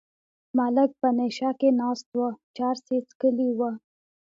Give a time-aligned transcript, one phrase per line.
[0.57, 2.21] ملک په نشه کې ناست و
[2.55, 3.69] چرس یې څکلي وو.